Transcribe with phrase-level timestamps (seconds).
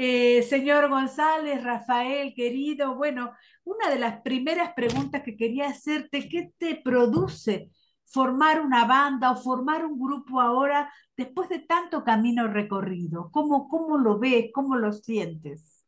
[0.00, 3.32] Eh, señor González, Rafael, querido, bueno,
[3.64, 7.70] una de las primeras preguntas que quería hacerte, ¿qué te produce
[8.04, 13.28] formar una banda o formar un grupo ahora después de tanto camino recorrido?
[13.32, 14.50] ¿Cómo, cómo lo ves?
[14.54, 15.84] ¿Cómo lo sientes?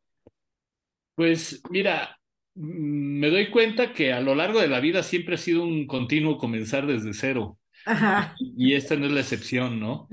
[1.14, 2.18] Pues mira,
[2.56, 6.36] me doy cuenta que a lo largo de la vida siempre ha sido un continuo
[6.36, 7.58] comenzar desde cero.
[7.86, 8.34] Ajá.
[8.56, 10.08] Y esta no es la excepción, ¿no?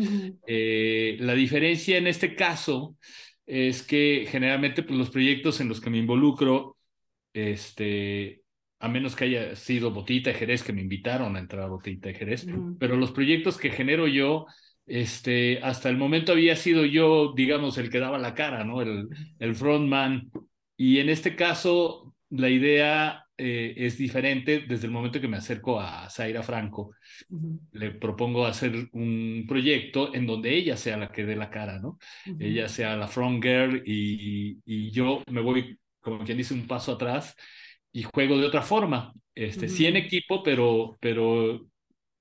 [0.45, 2.95] Eh, la diferencia en este caso
[3.48, 6.77] es que generalmente pues, los proyectos en los que me involucro,
[7.34, 8.44] este,
[8.80, 12.09] a menos que haya sido Botita de Jerez, que me invitaron a entrar a Botita
[12.09, 12.45] de Jerez,
[12.77, 14.45] pero los proyectos que genero yo,
[14.85, 18.81] este, hasta el momento había sido yo, digamos, el que daba la cara, ¿no?
[18.81, 19.07] El,
[19.40, 20.29] el frontman.
[20.76, 25.80] Y en este caso, la idea eh, es diferente desde el momento que me acerco
[25.80, 26.91] a Zaira Franco
[27.30, 31.80] ujú, le propongo hacer un proyecto en donde ella sea la que dé la cara,
[31.80, 32.00] ¿no?
[32.26, 36.68] ujú, Ella sea la front girl y, y yo me voy, como quien dice, un
[36.68, 37.35] paso atrás
[37.91, 39.13] y juego de otra forma.
[39.35, 41.68] Este, sí en equipo, pero, pero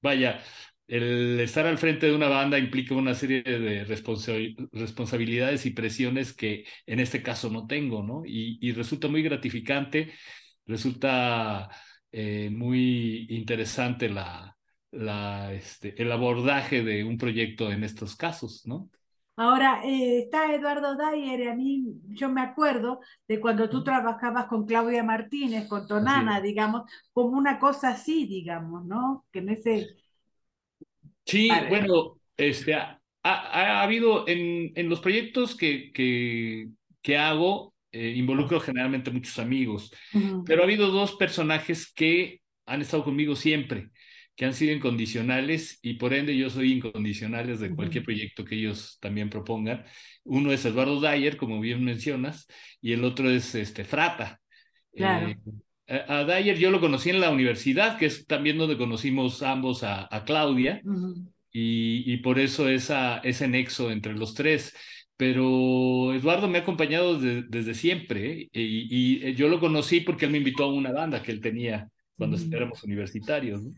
[0.03, 0.43] vaya,
[0.87, 4.33] el estar al frente de una banda implica una serie de responsa
[4.73, 8.23] responsabilidades y presiones que en este caso no tengo, ¿no?
[8.27, 10.13] Y, y resulta muy gratificante,
[10.67, 11.71] resulta
[12.13, 14.57] eh, muy interesante la,
[14.91, 18.91] la, este, el abordaje de un proyecto en estos casos, ¿no?
[19.39, 24.65] Ahora, eh, está Eduardo Dyer, a mí yo me acuerdo de cuando tú trabajabas con
[24.67, 25.87] Claudia Martínez, con.
[25.87, 29.27] Tonana, digamos, como una cosa así, digamos, ¿no?
[29.31, 29.95] Que en ese...
[31.25, 31.69] Sí, Vale.
[31.69, 36.69] bueno, este, ha, ha- ha habido en, en los proyectos que, que,
[37.03, 39.93] que hago, eh, involucro generalmente muchos amigos,
[40.45, 43.91] pero ha habido dos personajes que han estado conmigo siempre,
[44.37, 48.99] que han sido incondicionales y por ende yo soy incondicionales de cualquier proyecto que ellos
[49.01, 49.85] también propongan.
[50.25, 52.47] Uno es Eduardo Dyer, como bien mencionas,
[52.81, 54.41] y el otro es este, Frata.
[54.95, 55.37] Eh, Claro.
[55.89, 59.83] a a Dyer yo lo conocí en la universidad, que es también donde conocimos ambos
[59.85, 60.85] a, a Claudia
[61.53, 64.75] y, y por eso esa, ese nexo entre los tres.
[65.17, 68.49] Pero Eduardo me ha acompañado de- desde siempre ¿eh?
[68.53, 71.89] y, y yo lo conocí porque él me invitó a una banda que él tenía
[72.17, 72.53] cuando ujú.
[72.53, 73.75] éramos universitarios, ¿no?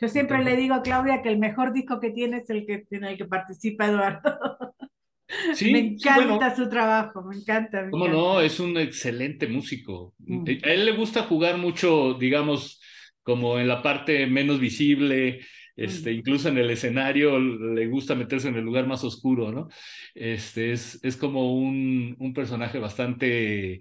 [0.00, 2.66] Yo siempre Entonces, le digo a Claudia que el mejor disco que tiene es el
[2.66, 4.22] que, en el que participa Eduardo.
[5.66, 8.40] Me sí, sí, bueno, encanta su trabajo, me encanta, me cómo no, encanta.
[8.40, 10.14] es un excelente músico.
[10.26, 12.80] Mm, A él le gusta jugar mucho, digamos,
[13.22, 15.40] como en la parte menos visible,
[15.76, 19.68] este, incluso en el escenario le gusta meterse en el lugar más oscuro, ¿no?
[20.14, 23.80] Este, es, es como un, un personaje bastante,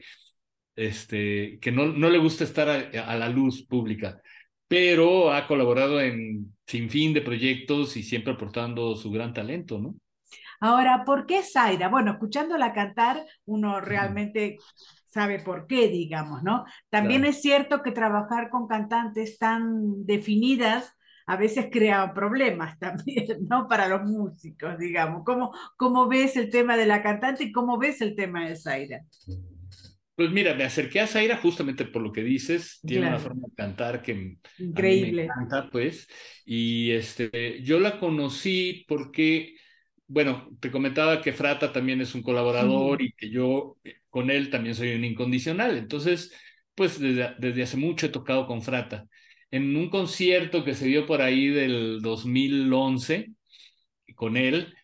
[0.75, 4.21] este, que no, no le gusta estar a, a la luz pública,
[4.67, 9.95] pero ha colaborado en sin fin de proyectos y siempre aportando su gran talento, ¿no?
[10.59, 11.89] Ahora, ¿por qué Zaira?
[11.89, 14.57] Bueno, escuchándola cantar, uno realmente
[15.07, 16.65] sabe por qué, digamos, ¿no?
[16.89, 17.25] También Claro.
[17.25, 20.93] es cierto que trabajar con cantantes tan definidas
[21.29, 23.67] a veces crea problemas también, ¿no?
[23.67, 25.23] Para los músicos, digamos.
[25.25, 29.01] ¿Cómo, cómo ves el tema de la cantante y cómo ves el tema de Zaira?
[30.15, 33.55] Pues mira, me acerqué a Zaira justamente por lo que dices, tiene una forma de
[33.55, 34.37] cantar que a mí
[34.99, 35.35] me increíble.
[35.35, 36.07] encanta, pues,
[36.45, 39.55] y este, yo la conocí porque,
[40.07, 44.49] bueno, te comentaba que Frata también es un colaborador y que yo eh, con él
[44.49, 46.33] también soy un incondicional, entonces,
[46.75, 49.07] pues desde, desde hace mucho he tocado con Frata.
[49.51, 53.31] En un concierto que se dio por ahí del 2011
[54.15, 54.75] con él,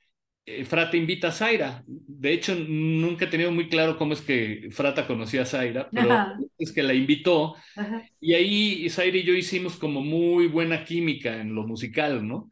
[0.45, 1.83] eh, Frata invita a Zaira.
[1.87, 6.11] De hecho, nunca he tenido muy claro cómo es que Frata conocía a Zaira, pero
[6.11, 10.85] Ajá, es que la invitó ajá, y ahí Zaira y yo hicimos como muy buena
[10.85, 12.49] química en lo musical, ¿no?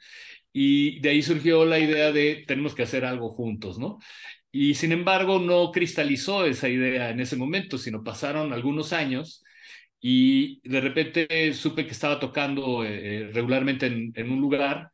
[0.54, 4.00] Y de ahí surgió la idea de tenemos que hacer algo juntos, ¿no?
[4.52, 9.44] Y sin embargo, no cristalizó esa idea en ese momento, sino pasaron algunos años
[10.06, 14.92] y de repente supe que estaba tocando eh, regularmente en, en un lugar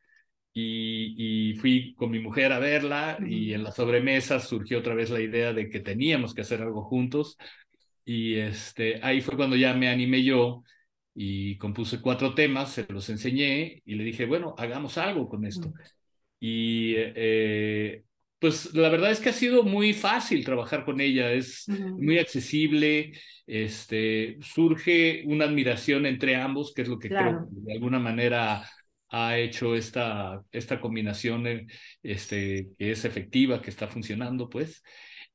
[0.53, 5.09] y, y, fui con mi mujer a verla y en la sobremesa surgió otra vez
[5.09, 7.37] la idea de que teníamos que hacer algo juntos
[8.05, 10.63] y este, ahí fue cuando ya me animé yo
[11.15, 15.73] y compuse cuatro temas, se los enseñé y le dije, bueno, hagamos algo con esto.
[16.39, 18.03] Y eh,
[18.39, 21.89] pues la verdad es que ha sido muy fácil trabajar con ella, es ujú.
[21.97, 23.11] muy accesible,
[23.47, 27.49] este, surge una admiración entre ambos, que es lo que creo que Claro.
[27.49, 28.65] de alguna manera
[29.09, 31.67] ha hecho esta, esta combinación eh,
[32.03, 34.83] este, que es efectiva, que está funcionando, pues.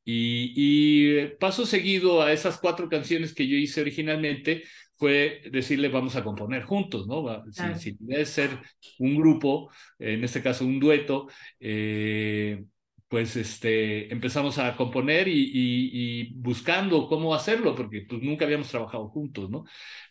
[0.05, 4.65] Y, y paso seguido a esas cuatro canciones que yo hice originalmente
[4.95, 7.43] fue decirle vamos a componer juntos, ¿no?
[7.53, 7.75] Si, Claro.
[7.75, 8.50] si debe ser
[8.99, 11.29] un grupo, en este caso un dueto,
[11.59, 12.65] eh,
[13.14, 19.06] pues este, empezamos a componer y, y, buscando cómo hacerlo, porque pues nunca habíamos trabajado
[19.06, 19.66] juntos, ¿no?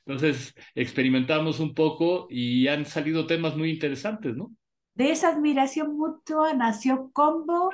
[0.05, 4.53] Entonces experimentamos un poco y han salido temas muy interesantes, ¿no?
[4.93, 7.71] De esa admiración mutua nació Combo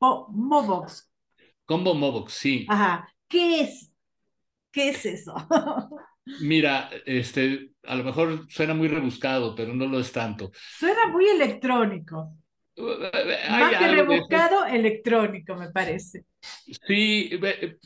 [0.00, 1.08] Mobox.
[1.64, 2.66] Combo Mobox, sí.
[2.68, 3.08] Ajá.
[3.28, 3.92] ¿Qué es?
[4.72, 5.32] ¿Qué es eso?
[6.40, 10.50] Mira, este, a lo mejor suena muy rebuscado, pero no lo es tanto.
[10.76, 12.34] Suena muy electrónico.
[12.76, 16.24] Más que rebuscado, electrónico, me parece.
[16.86, 17.30] Sí,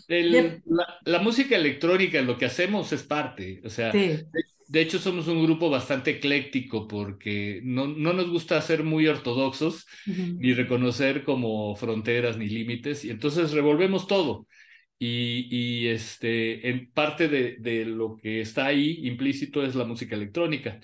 [0.08, 0.62] el,
[1.04, 3.60] la, música electrónica, lo que hacemos es parte.
[3.64, 8.84] O sea, de, hecho somos un grupo bastante ecléctico porque no, no nos gusta ser
[8.84, 14.46] muy ortodoxos ni reconocer como fronteras ni límites y entonces revolvemos todo.
[14.98, 20.14] Y, y, este, en parte de, de, lo que está ahí implícito es la música
[20.14, 20.80] electrónica.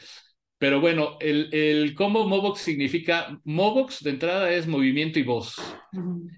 [0.63, 5.57] Pero bueno, el, el combo Mobox significa, Mobox de entrada es movimiento y voz.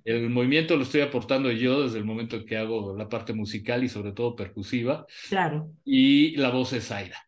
[0.03, 3.85] El movimiento lo estoy aportando yo desde el momento en que hago la parte musical
[3.85, 5.05] y sobre todo percusiva.
[5.29, 5.69] Claro.
[5.85, 7.19] Y la voz es Aida.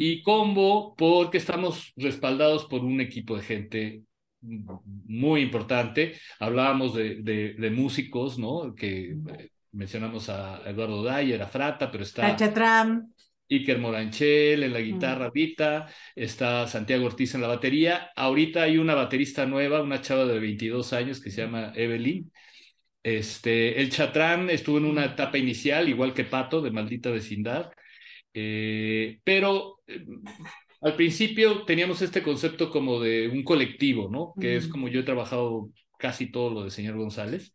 [0.00, 4.02] Y combo porque estamos respaldados por un equipo de gente
[4.40, 6.14] muy importante.
[6.40, 8.74] Hablábamos de, de, de músicos, ¿no?
[8.74, 9.14] Que
[9.70, 12.26] mencionamos a Eduardo Dyer, a Frata, pero está...
[13.52, 18.10] Iker Moranchel en la guitarra, Vita, está Santiago Ortiz en la batería.
[18.16, 22.30] Ahorita hay una baterista nueva, una chava de 22 años que se llama Evelyn.
[23.02, 27.70] Este, el Chatrán estuvo en una etapa inicial, igual que Pato, de Maldita Vecindad.
[28.34, 30.04] Eh, pero eh,
[30.80, 34.34] al principio teníamos este concepto como de un colectivo, ¿no?
[34.40, 35.70] Que es como yo he trabajado
[36.02, 37.52] casi todo lo de señor González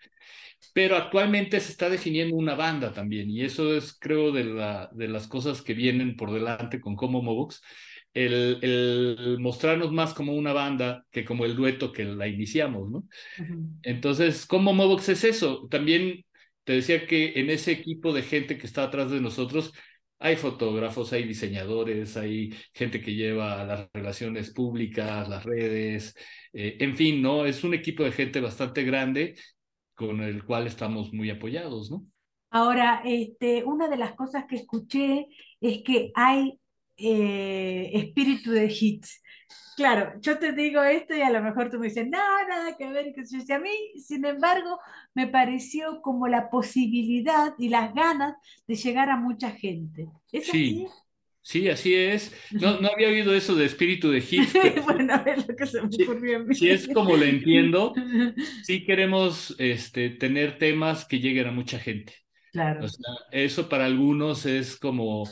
[0.74, 5.08] pero actualmente se está definiendo una banda también, y eso es, creo, de, la, de
[5.08, 7.62] las cosas que vienen por delante con Como Mobox,
[8.14, 13.04] el, el, mostrarnos más como una banda que como el dueto que la iniciamos, ¿no?
[13.84, 16.26] Entonces, Como Mobox es eso, también
[16.64, 19.74] te decía que en ese equipo de gente que está atrás de nosotros,
[20.20, 26.16] hay fotógrafos, hay diseñadores, hay gente que lleva las relaciones públicas, las redes,
[26.54, 27.46] eh, en fin, ¿no?
[27.46, 29.36] Es un equipo de gente bastante grande
[29.94, 32.04] con el cual estamos muy apoyados, ¿no?
[32.50, 35.28] Ahora, este, una de las cosas que escuché
[35.60, 36.60] es que hay
[36.98, 39.22] eh, espíritu de hits.
[39.76, 42.18] Claro, yo te digo esto y a lo mejor tú me dices, no,
[42.48, 44.80] nada que ver, que yo a mí, sin embargo,
[45.14, 48.36] me pareció como la posibilidad y las ganas
[48.68, 50.08] de llegar a mucha gente.
[50.32, 50.86] ¿Es sí.
[50.88, 51.08] Así?
[51.48, 52.34] Sí, así es.
[52.52, 54.50] No, no había oído eso de espíritu de hit.
[54.84, 56.54] bueno, ver lo que se me ocurrió a mí.
[56.54, 57.94] Si es como lo entiendo,
[58.64, 62.16] sí queremos este, tener temas que lleguen a mucha gente.
[62.52, 62.84] Claro.
[62.84, 65.24] O sea, eso para algunos es como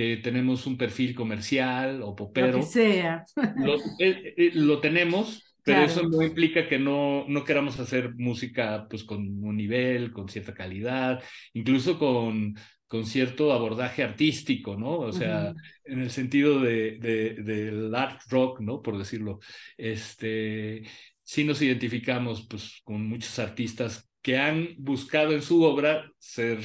[0.00, 2.52] que tenemos un perfil comercial o popero.
[2.52, 3.22] Lo que sea.
[3.56, 8.86] Lo, eh, eh, lo tenemos, pero eso no implica que no, no queramos hacer música
[8.88, 12.54] pues con un nivel, con cierta calidad, incluso con
[12.86, 14.98] con cierto abordaje artístico, ¿no?
[14.98, 15.54] O sea,
[15.84, 18.82] en el sentido de, de, del art rock, ¿no?
[18.82, 19.38] Por decirlo.
[19.76, 20.82] Este,
[21.22, 26.58] sí nos identificamos pues, con muchos artistas que han buscado en su obra ser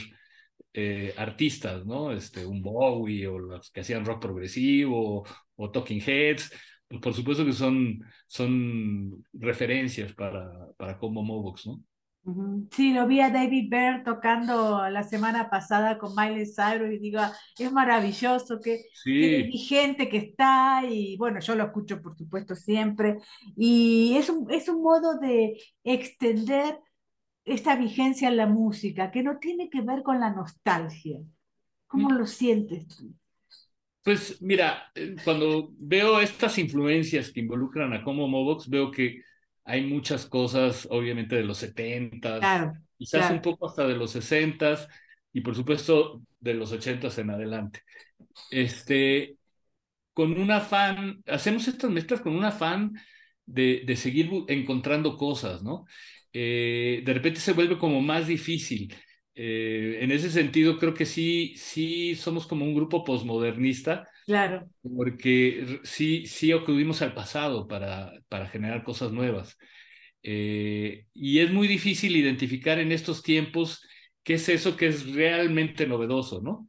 [0.77, 2.11] eh, artistas, ¿no?
[2.11, 5.23] Este, un Bowie o los que hacían rock progresivo
[5.55, 6.51] o, Talking Heads.
[6.87, 11.81] Pues, por supuesto que son, son referencias para, para Como Mobox, ¿no?
[12.71, 17.21] Sí, lo vi a David Byrne tocando la semana pasada con Miley Cyrus y digo,
[17.57, 23.17] es maravilloso, que, vigente que está y bueno, yo lo escucho por supuesto siempre
[23.55, 26.79] y es un, es un modo de extender
[27.45, 31.19] esta vigencia en la música que no tiene que ver con la nostalgia.
[31.87, 32.13] ¿Cómo mm.
[32.13, 33.13] lo sientes tú?
[34.03, 39.21] Pues mira, eh, cuando veo estas influencias que involucran a Como Mobox, veo que
[39.63, 44.87] hay muchas cosas, obviamente, de los 70, quizás un poco hasta de los 60
[45.33, 47.81] y por supuesto de los 80 en adelante.
[48.51, 49.37] Este,
[50.13, 52.93] con un afán, hacemos estas mezclas con un afán
[53.45, 55.85] de, de seguir encontrando cosas, ¿no?
[56.37, 58.93] Eh, de repente se vuelve como más difícil.
[59.33, 64.67] Eh, en ese sentido, creo que sí, sí somos como un grupo posmodernista Claro.
[64.81, 69.57] Porque sí, sí acudimos al pasado para, para generar cosas nuevas.
[70.23, 73.87] Eh, y es muy difícil identificar en estos tiempos
[74.23, 76.67] qué es eso que es realmente novedoso, ¿no?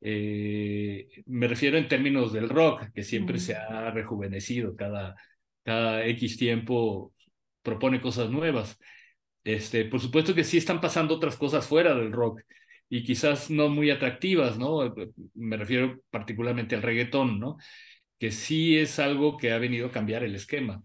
[0.00, 5.14] Eh, me refiero en términos del rock, que siempre se ha rejuvenecido, cada,
[5.62, 7.14] cada X tiempo
[7.62, 8.78] propone cosas nuevas.
[9.46, 12.40] Este, por supuesto que sí están pasando otras cosas fuera del rock
[12.88, 14.92] y quizás no muy atractivas, ¿no?
[15.34, 17.56] Me refiero particularmente al reggaetón, ¿no?
[18.18, 20.82] Que sí es algo que ha venido a cambiar el esquema.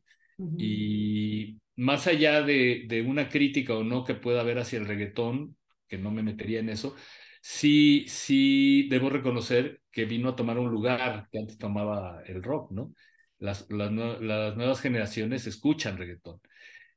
[0.58, 5.58] Y más allá de, de una crítica o no que pueda haber hacia el reggaetón,
[5.88, 6.96] que no me metería en eso,
[7.42, 12.72] sí, sí debo reconocer que vino a tomar un lugar que antes tomaba el rock,
[12.72, 12.94] ¿no?
[13.40, 16.40] Las, las, las, nuevas generaciones escuchan reggaetón.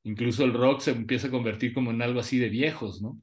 [0.05, 3.21] Incluso el rock se empieza a convertir como en algo así de viejos, ¿no?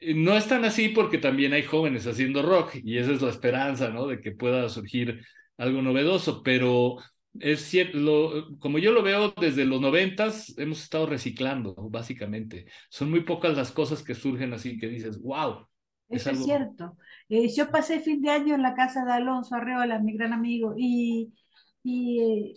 [0.00, 3.90] No es tan así porque también hay jóvenes haciendo rock y esa es la esperanza,
[3.90, 4.06] ¿no?
[4.06, 5.24] De que pueda surgir
[5.56, 6.96] algo novedoso, pero
[7.40, 12.66] es cierto, como yo lo veo desde los noventas, hemos estado reciclando, básicamente.
[12.88, 15.66] Son muy pocas las cosas que surgen así que dices, wow.
[16.08, 16.96] Eso es, cierto.
[17.28, 20.74] Eh, yo pasé fin de año en la casa de Alonso Arreola, mi gran amigo,
[20.76, 21.34] y,
[21.82, 22.54] y eh,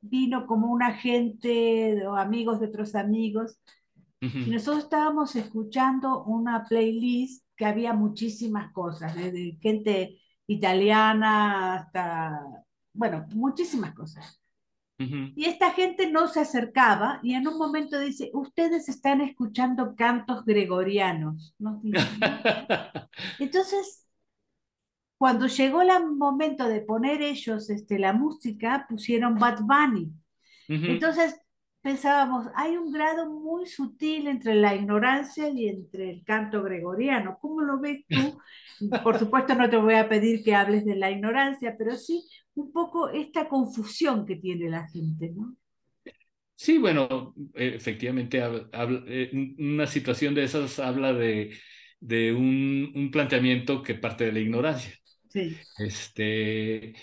[0.00, 3.58] vino como una gente o amigos de otros amigos.
[4.20, 12.64] Y nosotros estábamos escuchando una playlist que había muchísimas cosas, desde gente italiana hasta
[12.96, 14.40] bueno, muchísimas cosas.
[14.98, 20.42] Y esta gente no se acercaba y en un momento dice, ustedes están escuchando cantos
[20.46, 21.54] gregorianos.
[23.38, 24.05] Entonces,
[25.18, 30.12] cuando llegó el momento de poner ellos este, la música, pusieron Bad Bunny.
[30.68, 31.40] Entonces,
[31.80, 37.38] pensábamos, hay un grado muy sutil entre la ignorancia y entre el canto gregoriano.
[37.40, 38.38] ¿Cómo lo ves tú?
[39.04, 42.72] Por supuesto no te voy a pedir que hables de la ignorancia, pero sí un
[42.72, 45.54] poco esta confusión que tiene la gente, ¿no?
[46.54, 51.54] Sí, bueno, efectivamente, eh, una situación de esas habla de,
[52.00, 54.94] de un, un, planteamiento que parte de la ignorancia.
[55.78, 56.94] Este,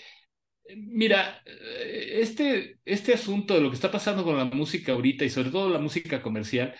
[0.76, 5.50] Mira, este, este asunto de lo que está pasando con la música ahorita y sobre
[5.50, 6.74] todo la música comercial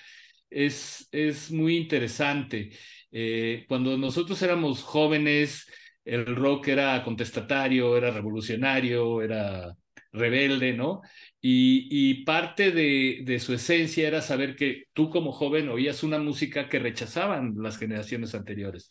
[0.48, 2.70] es, es muy interesante.
[3.12, 5.66] Eh, cuando nosotros éramos jóvenes,
[6.04, 9.74] el rock era contestatario, era revolucionario, era
[10.12, 11.02] rebelde, ¿no?
[11.40, 16.18] Y, y parte de, de, su esencia era saber que tú como joven oías una
[16.18, 18.90] música que rechazaban las generaciones anteriores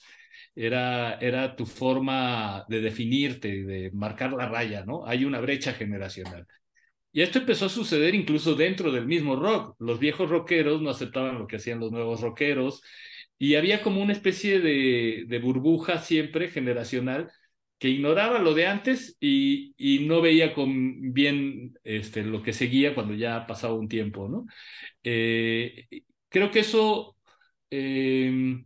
[0.55, 5.05] era, era tu forma de definirte, de marcar la raya, ¿no?
[5.05, 6.47] Hay una brecha generacional.
[7.11, 9.75] Y esto empezó a suceder incluso dentro del mismo rock.
[9.79, 12.81] Los viejos rockeros no aceptaban lo que hacían los nuevos rockeros
[13.37, 17.31] y había como una especie de, de burbuja siempre generacional
[17.77, 22.95] que ignoraba lo de antes y, y, no veía con bien este, lo que seguía
[22.95, 24.45] cuando ya pasaba un tiempo, ¿no?
[25.03, 25.87] Eh,
[26.29, 27.17] creo que eso
[27.69, 28.63] eh,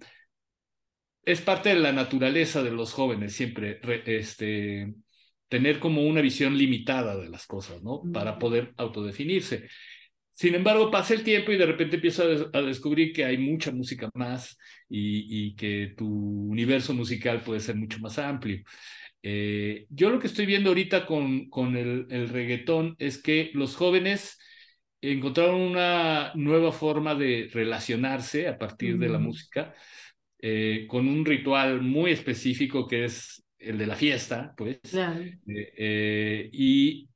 [1.27, 4.93] es parte de la naturaleza de los jóvenes siempre, este,
[5.49, 8.01] tener como una visión limitada de las cosas, ¿no?
[8.13, 9.67] Para poder autodefinirse.
[10.31, 14.09] Sin embargo, pasa el tiempo y de repente empieza a, descubrir que hay mucha música
[14.13, 14.57] más
[14.87, 18.63] y, que tu universo musical puede ser mucho más amplio.
[19.21, 23.75] Eh, yo lo que estoy viendo ahorita con, con el, el reggaetón es que los
[23.75, 24.37] jóvenes
[25.01, 29.73] encontraron una nueva forma de relacionarse a partir de la música
[30.39, 34.79] eh, con un ritual muy específico que es el de la fiesta, pues.
[34.93, 37.09] Eh, eh, y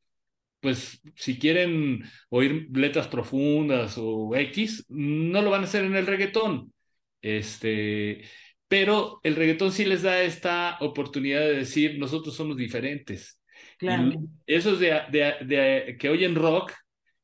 [0.60, 6.08] pues si quieren oír letras profundas o X, no lo van a hacer en el
[6.08, 6.74] reggaetón.
[7.22, 8.24] Este,
[8.68, 13.38] pero el reggaetón sí les da esta oportunidad de decir, nosotros somos diferentes.
[13.78, 14.14] Claro.
[14.46, 16.72] esos de, de, de, que oyen rock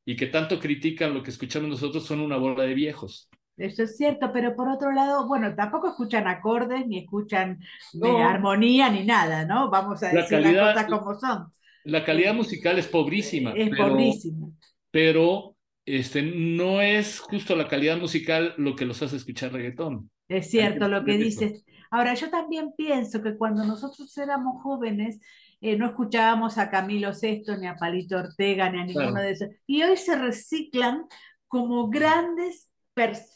[0.04, 3.28] y que tanto critican lo que escuchamos nosotros son una bola de viejos.
[3.58, 7.60] Eso es cierto, pero por otro lado, bueno, tampoco escuchan acordes, ni escuchan
[8.02, 9.68] armonía, ni nada, ¿no?
[9.70, 11.52] Vamos a decir las cosas como son.
[11.84, 13.52] La calidad musical es pobrísima.
[13.52, 14.48] Es pobrísima.
[14.90, 20.10] Pero este, no es justo la calidad musical lo que los hace escuchar reggaetón.
[20.28, 21.64] Es cierto lo que dices.
[21.90, 25.18] Ahora, yo también pienso que cuando nosotros éramos jóvenes,
[25.60, 29.48] eh, no escuchábamos a Camilo Sesto, ni a Palito Ortega, ni a ninguno de esos.
[29.66, 31.04] Y hoy se reciclan
[31.46, 32.67] como grandes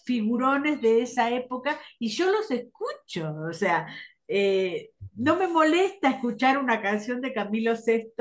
[0.05, 3.87] figurones de esa época y yo los escucho, o sea,
[4.29, 8.13] eh, no me molesta escuchar una canción de Camilo VI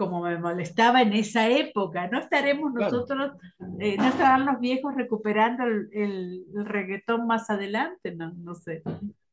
[0.00, 2.08] como me molestaba en esa época.
[2.08, 3.32] No estaremos nosotros,
[3.78, 8.82] eh, no estarán los viejos recuperando el, reggaetón más adelante, no, no sé.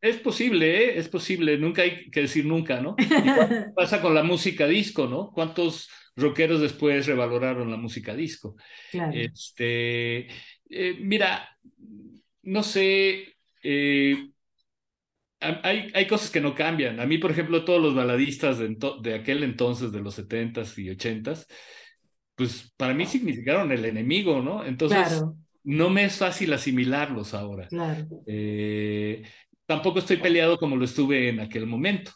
[0.02, 1.00] Es posible, ¿eh?
[1.00, 2.98] es posible, nunca hay que decir nunca, ¿no?
[3.78, 5.32] pasa con la música disco, ¿no?
[5.32, 8.58] ¿Cuántos rockeros después revaloraron la música disco?
[8.92, 9.14] Claro.
[9.16, 10.28] Este,
[10.70, 11.50] eh, mira,
[12.44, 14.30] no sé, eh,
[15.40, 17.00] hay, hay, cosas que no cambian.
[17.00, 20.90] A mí, por ejemplo, todos los baladistas de, de aquel entonces, de los 70s y
[20.90, 21.46] 80s,
[22.36, 24.66] pues para mí significaron el enemigo, ¿no?
[24.66, 25.24] Entonces,
[25.64, 27.68] no me es fácil asimilarlos ahora.
[28.26, 29.24] Eh,
[29.66, 32.12] tampoco estoy peleado como lo estuve en aquel momento.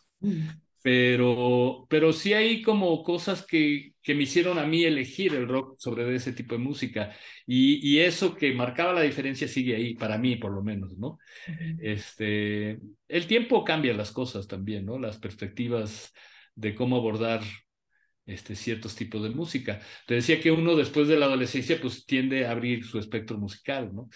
[0.84, 5.76] Pero, pero sí hay como cosas que, que me hicieron a mí elegir el rock
[5.80, 7.16] sobre ese tipo de música.
[7.46, 11.20] Y, y eso que marcaba la diferencia sigue ahí, para mí por lo menos, ¿no?
[11.80, 15.00] este, el tiempo cambia las cosas también, ¿no?
[15.00, 16.14] Las perspectivas
[16.56, 17.42] de cómo abordar
[18.26, 19.82] este, ciertos tipos de música.
[20.08, 23.94] Te decía que uno después de la adolescencia pues tiende a abrir su espectro musical,
[23.94, 24.10] ¿no?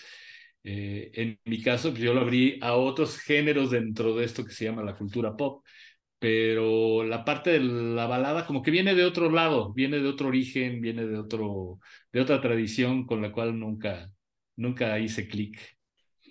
[0.64, 4.52] Eh, en mi caso, pues, yo lo abrí a otros géneros dentro de esto que
[4.52, 5.64] se llama la cultura pop,
[6.20, 10.30] pero la parte de la balada como que viene de otro lado, viene de otro
[10.30, 11.80] origen, viene de, otro,
[12.12, 14.12] de otra tradición con la cual nunca,
[14.56, 15.60] nunca hice clic.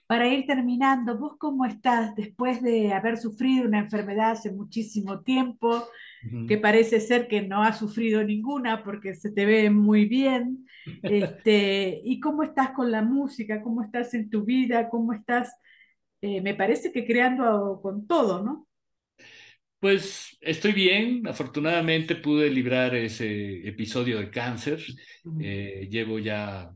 [0.07, 5.87] Para ir terminando, ¿vos cómo estás después de haber sufrido una enfermedad hace muchísimo tiempo?
[6.49, 10.67] que parece ser que no has sufrido ninguna porque se te ve muy bien.
[11.03, 13.63] Este, ¿Y cómo estás con la música?
[13.63, 14.89] ¿Cómo estás en tu vida?
[14.89, 15.55] ¿Cómo estás?
[16.21, 18.67] Eh, me parece que creando con todo, ¿no?
[19.85, 24.83] Pues estoy bien, afortunadamente pude librar ese episodio de cáncer.
[25.39, 26.75] Eh, llevo ya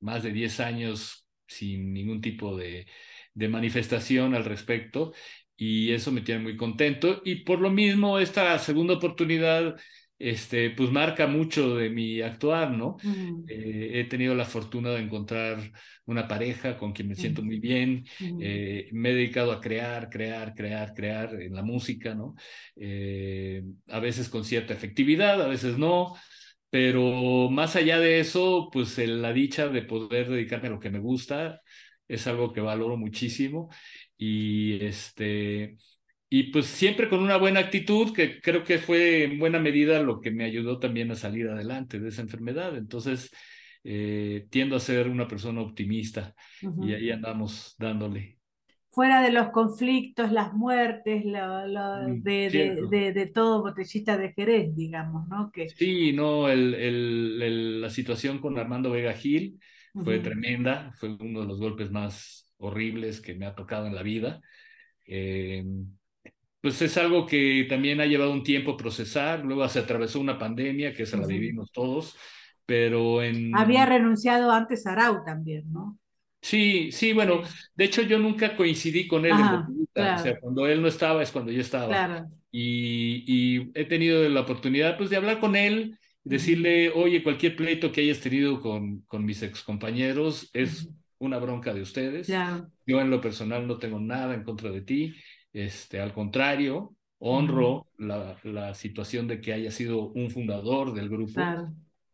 [0.00, 2.88] más de 10 años sin ningún tipo de,
[3.34, 5.12] de manifestación al respecto
[5.56, 7.22] y eso me tiene muy contento.
[7.24, 9.76] Y por lo mismo, esta segunda oportunidad,
[10.20, 12.98] este, pues marca mucho de mi actuar, ¿no?
[13.48, 15.72] Eh, he tenido la fortuna de encontrar
[16.04, 18.04] una pareja con quien me siento muy bien.
[18.20, 22.34] Eh, me he dedicado a crear, crear, crear, crear en la música, ¿no?
[22.76, 26.14] Eh, a veces con cierta efectividad, a veces no.
[26.68, 31.00] Pero más allá de eso, pues la dicha de poder dedicarme a lo que me
[31.00, 31.62] gusta
[32.06, 33.70] es algo que valoro muchísimo
[34.18, 35.78] y este
[36.32, 40.20] y pues siempre con una buena actitud que creo que fue en buena medida lo
[40.20, 42.76] que me ayudó también a salir adelante de esa enfermedad.
[42.76, 43.32] Entonces
[43.82, 46.32] eh, tiendo a ser una persona optimista
[46.82, 48.38] y ahí andamos dándole.
[48.92, 55.50] Fuera de los conflictos las muertes mm, de, de, todo botellita de Jerez digamos no
[55.52, 59.58] que sí no el, el, la situación con Armando Vega Gil
[59.94, 64.02] fue tremenda fue uno de los golpes más horribles que me ha tocado en la
[64.04, 64.40] vida.
[65.06, 65.64] Eh,
[66.60, 70.94] pues es algo que también ha llevado un tiempo procesar, luego se atravesó una pandemia,
[70.94, 72.16] que esa la vivimos todos,
[72.66, 73.56] pero en...
[73.56, 75.98] Había renunciado antes Arau también, ¿no?
[76.42, 77.42] Sí, sí, bueno,
[77.74, 81.30] de hecho yo nunca coincidí con él en o sea, cuando él no estaba es
[81.30, 81.88] cuando yo estaba.
[81.88, 82.30] Claro.
[82.50, 87.92] Y, y, he tenido la oportunidad pues de hablar con él, decirle, oye, cualquier pleito
[87.92, 92.26] que hayas tenido con, con mis excompañeros es una bronca de ustedes.
[92.86, 95.14] Yo en lo personal no tengo nada en contra de ti.
[95.52, 101.40] Este, al contrario, honro la, la, situación de que haya sido un fundador del grupo.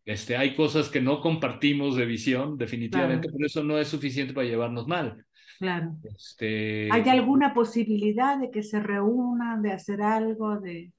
[0.04, 4.46] Este, hay cosas que no compartimos de visión, definitivamente, pero eso no es suficiente para
[4.46, 5.24] llevarnos mal.
[5.58, 5.96] Claro.
[6.04, 6.88] Este...
[6.92, 10.60] ¿Hay alguna posibilidad de que se reúnan, de hacer algo?
[10.60, 10.92] De...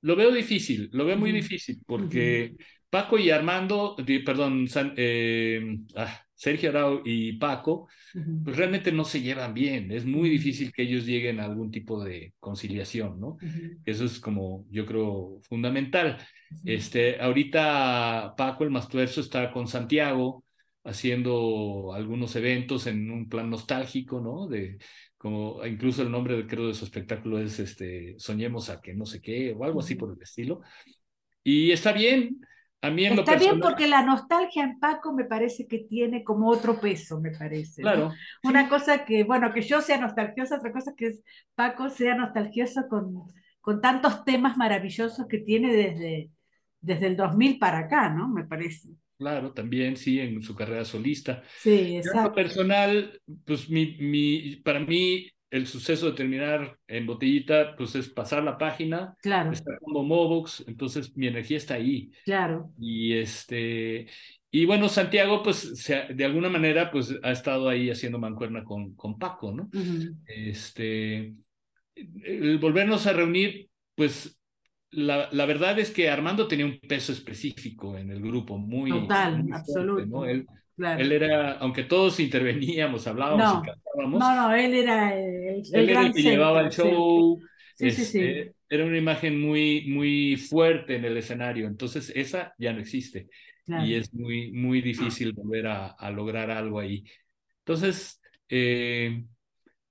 [0.00, 2.56] Lo veo difícil, lo veo muy difícil, porque
[2.88, 7.88] Paco y Armando, perdón, eh, ah, Sergio Arau y Paco,
[8.44, 9.90] pues realmente no se llevan bien.
[9.90, 13.38] Es muy difícil que ellos lleguen a algún tipo de conciliación, ¿no?
[13.84, 16.18] Eso es como, yo creo, fundamental.
[16.64, 20.44] Este, ahorita Paco, el Mastuerzo, está con Santiago
[20.84, 24.46] haciendo algunos eventos en un plan nostálgico, ¿no?
[24.46, 24.78] De,
[25.16, 29.06] como incluso el nombre de, creo de su espectáculo es este Soñemos a que no
[29.06, 30.60] sé qué o algo así por el estilo.
[31.42, 32.40] Y está bien,
[32.82, 37.30] Está bien porque la nostalgia en Paco me parece que tiene como otro peso, me
[37.30, 37.82] parece.
[37.82, 38.12] Claro.
[38.44, 41.22] Una cosa que, bueno, que yo sea nostalgiosa, otra cosa que es
[41.54, 46.30] Paco sea nostalgioso con, con tantos temas maravillosos que tiene desde,
[46.80, 48.28] desde el 2000 para acá, ¿no?
[48.28, 48.90] Me parece.
[49.18, 51.42] Claro, también sí, en su carrera solista.
[51.58, 52.34] Sí, exacto.
[52.34, 58.42] personal, pues mi, mi, para mí el suceso de terminar en botellita, pues es pasar
[58.42, 59.52] la página, claro.
[59.52, 62.10] estar como Mobox, entonces mi energía está ahí.
[62.24, 62.70] Claro.
[62.78, 64.06] Y este,
[64.50, 69.18] y bueno, Santiago, pues de alguna manera, pues ha estado ahí haciendo mancuerna con, con
[69.18, 69.68] Paco, ¿no?
[70.26, 71.34] Este,
[71.94, 74.40] el volvernos a reunir, pues
[74.90, 78.90] la, la, verdad es que Armando tenía un peso específico en el grupo, muy.
[78.90, 80.06] Total, absoluto.
[80.06, 80.24] ¿no?
[80.24, 80.46] Él,
[80.78, 84.20] él era, aunque todos interveníamos, hablábamos y cantábamos.
[84.20, 85.18] No, no, él era
[85.72, 87.40] el, el que llevaba el show.
[87.74, 91.66] Sí, sí, sí, este, era una imagen muy, muy fuerte en el escenario.
[91.66, 93.28] Entonces, esa ya no existe.
[93.66, 97.04] Y es muy, muy difícil volver a, a lograr algo ahí.
[97.64, 99.24] Entonces, eh,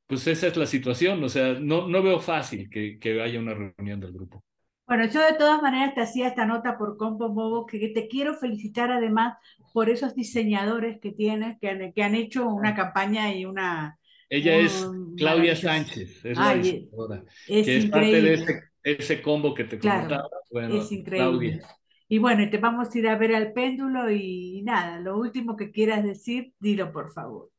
[0.08, 1.24] pues esa es la situación.
[1.24, 4.44] O sea, no, no veo fácil que, que haya una reunión del grupo.
[4.88, 8.36] Bueno, yo de todas maneras te hacía esta nota por Compo Bobo, que te quiero
[8.36, 9.38] felicitar además
[9.74, 14.00] por esos diseñadores que tienes, que han, que han hecho una campaña y una...
[14.30, 19.54] Ella es Claudia Sánchez, es la diseñadora, es que es parte de ese, ese, combo
[19.54, 20.28] que te comentaba.
[20.52, 21.62] Bueno, es increíble.
[22.08, 25.56] Y bueno, y te vamos a ir a ver al péndulo y nada, lo último
[25.56, 27.50] que quieras decir, dilo por favor.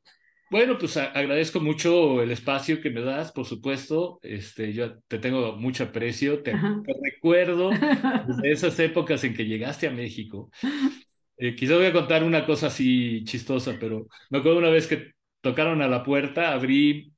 [0.48, 4.20] Bueno, pues agradezco mucho el espacio que me das, por supuesto.
[4.22, 6.52] Este, yo te tengo mucho aprecio, te,
[7.02, 7.70] recuerdo
[8.42, 10.50] de esas épocas en que llegaste a México.
[11.36, 15.15] Eh, quizás voy a contar una cosa así chistosa, pero me acuerdo una vez que
[15.46, 17.12] tocaron a la puerta, abrí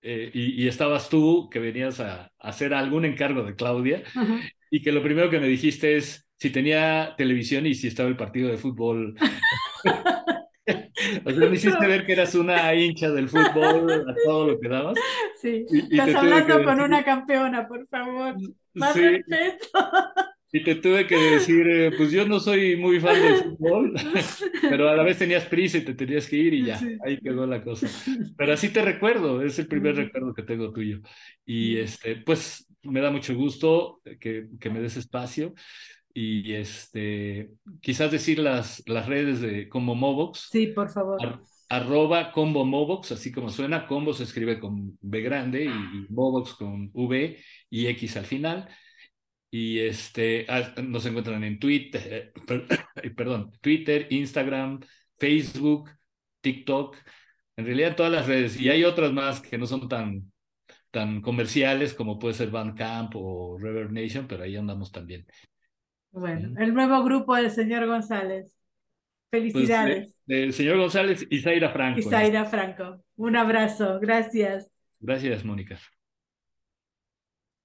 [0.00, 4.02] eh, y, estabas tú, que venías a, hacer algún encargo de Claudia,
[4.70, 8.16] y que lo primero que me dijiste es si tenía televisión y si estaba el
[8.16, 9.16] partido de fútbol.
[11.26, 14.68] o sea, me hiciste ver que eras una hincha del fútbol a todo lo que
[14.68, 14.98] dabas.
[15.42, 18.34] Sí, estás hablando con una campeona, por favor.
[18.72, 19.68] Más respeto.
[20.54, 23.92] Y te tuve que decir, eh, pues yo no soy muy fan del fútbol,
[24.62, 27.44] pero a la vez tenías prisa y te tenías que ir y ya, ahí quedó
[27.44, 27.88] la cosa.
[28.38, 31.00] Pero así te recuerdo, es el primer recuerdo que tengo tuyo.
[31.44, 35.54] Y este, pues me da mucho gusto que, que me des espacio
[36.14, 40.50] y este, quizás decir las, las redes de Combo Mobox.
[40.52, 41.18] Sí, por favor.
[41.68, 46.54] arroba Combo Mobox, así como suena, Combo se escribe con B grande y, y Mobox
[46.54, 47.38] con V
[47.70, 48.68] y X al final
[49.56, 52.32] y este, ah, nos encuentran en Twitter, eh,
[53.16, 54.80] perdón, Twitter, Instagram,
[55.16, 55.90] Facebook,
[56.40, 56.96] TikTok,
[57.56, 58.60] en realidad todas las redes.
[58.60, 60.32] Y hay otras más que no son tan,
[60.90, 65.24] tan comerciales como puede ser Bandcamp o Reverb Nation, pero ahí andamos también.
[66.10, 68.52] Bueno, el nuevo grupo del señor González.
[69.30, 70.20] Pues, Felicidades.
[70.26, 72.00] el señor González y Zaira Franco.
[72.00, 73.04] Y Zaira Franco.
[73.14, 74.00] Un abrazo.
[74.00, 74.68] Gracias.
[74.98, 75.78] Gracias, Mónica.